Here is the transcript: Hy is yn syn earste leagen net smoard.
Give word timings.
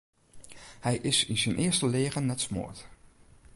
Hy 0.85 0.95
is 1.11 1.19
yn 1.31 1.37
syn 1.41 1.59
earste 1.65 1.87
leagen 1.93 2.25
net 2.29 2.41
smoard. 2.47 2.79